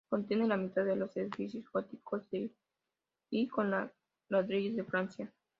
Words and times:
Contiene 0.09 0.47
la 0.47 0.57
mitad 0.57 0.83
de 0.83 0.95
los 0.95 1.15
edificios 1.15 1.69
góticos 1.71 2.27
de 2.31 2.51
y 3.29 3.47
con 3.47 3.69
ladrillos 4.31 4.75
de 4.75 4.83
Francia. 4.83 5.31